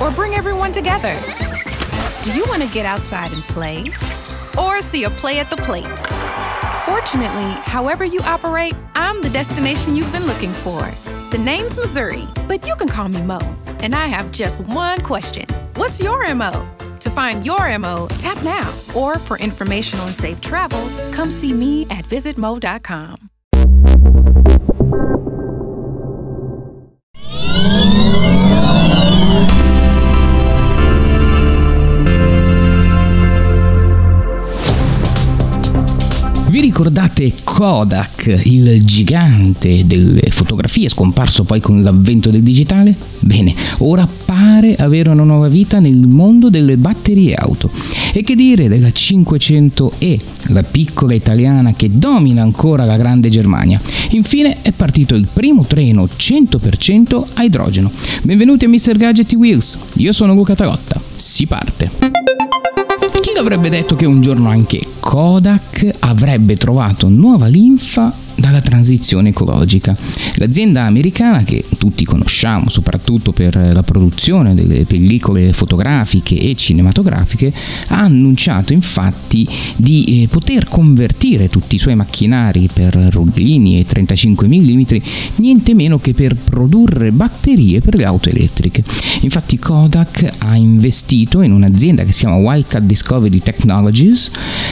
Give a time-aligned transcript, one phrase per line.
[0.00, 1.14] or bring everyone together?
[2.22, 3.80] Do you want to get outside and play
[4.58, 5.98] or see a play at the plate?
[6.84, 10.82] Fortunately, however you operate, I'm the destination you've been looking for.
[11.30, 13.38] The name's Missouri, but you can call me Mo.
[13.80, 16.66] And I have just one question What's your MO?
[17.00, 18.70] To find your MO, tap now.
[18.94, 23.30] Or for information on safe travel, come see me at visitmo.com.
[37.20, 42.94] ricordate Kodak, il gigante delle fotografie, scomparso poi con l'avvento del digitale?
[43.20, 47.70] Bene, ora pare avere una nuova vita nel mondo delle batterie auto.
[48.12, 53.80] E che dire della 500E, la piccola italiana che domina ancora la grande Germania.
[54.10, 57.90] Infine è partito il primo treno 100% a idrogeno.
[58.22, 58.96] Benvenuti a Mr.
[58.96, 62.09] Gadget Wheels, io sono Luca Tarotta, si parte.
[63.40, 69.96] Avrebbe detto che un giorno anche Kodak avrebbe trovato nuova linfa dalla transizione ecologica.
[70.36, 77.52] L'azienda americana che tutti conosciamo soprattutto per la produzione delle pellicole fotografiche e cinematografiche
[77.88, 84.48] ha annunciato infatti di eh, poter convertire tutti i suoi macchinari per rullini e 35
[84.48, 84.82] mm
[85.36, 88.82] niente meno che per produrre batterie per le auto elettriche.
[89.20, 94.30] Infatti Kodak ha investito in un'azienda che si chiama Wildcat Discovery Technologies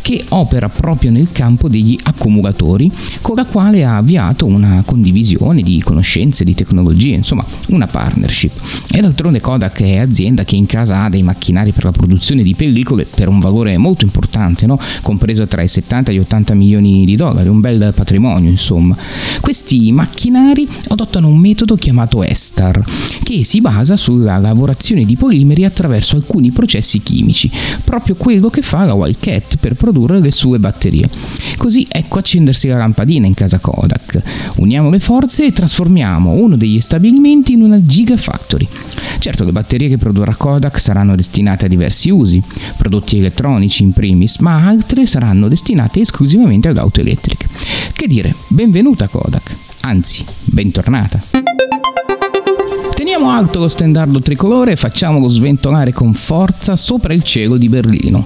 [0.00, 2.90] che opera proprio nel campo degli accumulatori
[3.20, 8.52] con la quale ha avviato una condivisione di conoscenze, di tecnologie, insomma una partnership.
[8.92, 12.54] E d'altronde Kodak è azienda che in casa ha dei macchinari per la produzione di
[12.54, 14.78] pellicole per un valore molto importante, no?
[15.02, 18.96] compreso tra i 70 e gli 80 milioni di dollari, un bel patrimonio insomma.
[19.40, 22.84] Questi macchinari adottano un metodo chiamato ESTAR,
[23.22, 27.50] che si basa sulla lavorazione di polimeri attraverso alcuni processi chimici,
[27.84, 31.08] proprio quello che fa la Wildcat per produrre le sue batterie.
[31.56, 34.20] Così ecco accendersi la lampadina in casa Kodak.
[34.56, 38.68] Uniamo le forze e trasformiamo uno degli stabilimenti in una gigafactory.
[39.18, 42.42] Certo, le batterie che produrrà Kodak saranno destinate a diversi usi,
[42.76, 47.46] prodotti elettronici in primis, ma altre saranno destinate esclusivamente alle auto elettriche.
[47.94, 51.29] Che dire, benvenuta Kodak, anzi, bentornata.
[53.10, 58.24] Teniamo alto lo stendardo tricolore e facciamolo sventolare con forza sopra il cielo di Berlino,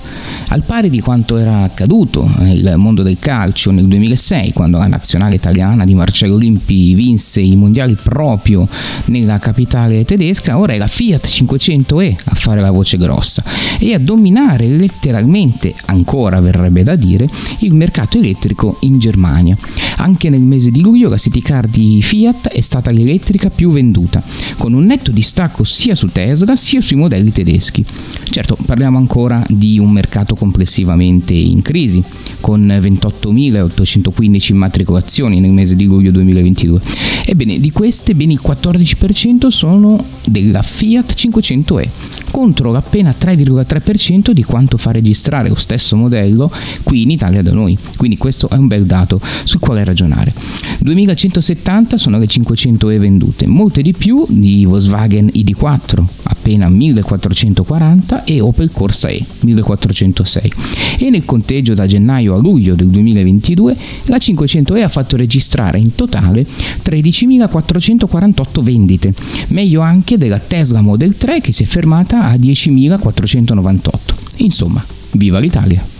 [0.48, 5.36] al pari di quanto era accaduto nel mondo del calcio nel 2006, quando la nazionale
[5.36, 8.68] italiana di Marcello Limpi vinse i mondiali proprio
[9.06, 13.42] nella capitale tedesca, ora è la Fiat 500e a fare la voce grossa
[13.78, 17.26] e a dominare letteralmente, ancora verrebbe da dire,
[17.60, 19.56] il mercato elettrico in Germania.
[19.96, 24.22] Anche nel mese di luglio la City Car di Fiat è stata l'elettrica più venduta,
[24.58, 27.84] con un netto distacco sia su Tesla sia sui modelli tedeschi.
[28.30, 32.02] Certo, parliamo ancora di un mercato complessivamente in crisi,
[32.40, 36.80] con 28.815 immatricolazioni nel mese di luglio 2022.
[37.26, 41.88] Ebbene, di queste ben il 14% sono della Fiat 500e,
[42.30, 46.50] contro l'appena 3,3% di quanto fa registrare lo stesso modello
[46.82, 47.78] qui in Italia da noi.
[47.96, 50.34] Quindi questo è un bel dato sul quale ragionare.
[50.80, 58.70] 2170 sono le 500e vendute, molte di più di Volkswagen ID4, appena 1440 e Opel
[58.70, 60.52] Corsa E 1406.
[60.98, 63.76] E nel conteggio da gennaio a luglio del 2022
[64.06, 66.46] la 500e ha fatto registrare in totale
[66.84, 69.14] 13.448 vendite,
[69.48, 73.90] meglio anche della Tesla Model 3 che si è fermata a 10.498.
[74.38, 75.93] Insomma, viva l'Italia!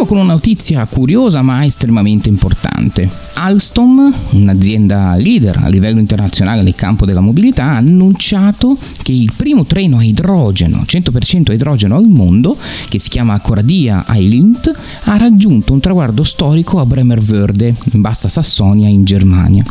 [0.00, 3.06] Chiudiamo con una notizia curiosa ma estremamente importante.
[3.34, 9.66] Alstom, un'azienda leader a livello internazionale nel campo della mobilità, ha annunciato che il primo
[9.66, 12.56] treno a idrogeno, 100% a idrogeno al mondo,
[12.88, 14.72] che si chiama Cordia Eilint,
[15.04, 19.62] ha raggiunto un traguardo storico a Bremervörde, in Bassa Sassonia, in Germania.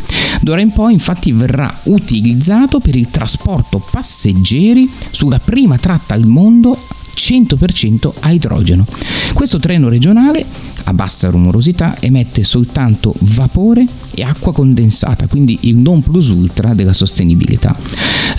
[0.42, 6.78] D'ora in poi infatti verrà utilizzato per il trasporto passeggeri sulla prima tratta al mondo
[7.20, 8.86] 100% a idrogeno.
[9.34, 10.46] Questo treno regionale
[10.86, 13.86] a bassa rumorosità emette soltanto vapore
[14.16, 17.76] e acqua condensata, quindi il non plus ultra della sostenibilità.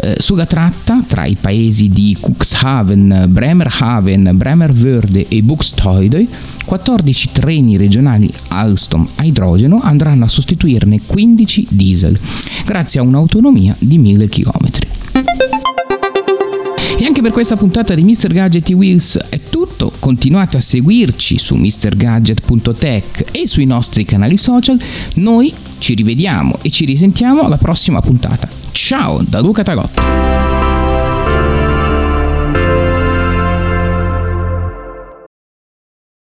[0.02, 6.26] Eh, sulla tratta tra i paesi di Cuxhaven, Bremerhaven, Bremervörde e Buxtehude
[6.64, 12.18] 14 treni regionali Alstom a idrogeno andranno a sostituirne 15 diesel,
[12.64, 14.99] grazie a un'autonomia di 1000 km.
[17.00, 18.30] E anche per questa puntata di Mr.
[18.30, 19.90] Gadget e Wheels è tutto.
[19.98, 24.78] Continuate a seguirci su mrgadget.tech e sui nostri canali social.
[25.14, 28.46] Noi ci rivediamo e ci risentiamo alla prossima puntata.
[28.72, 30.49] Ciao da Luca Tagotti.